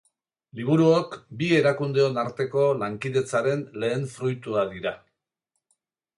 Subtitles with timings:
[0.59, 4.97] Liburuok bi erakundeon arteko lankidetzaren lehen fruitua dira.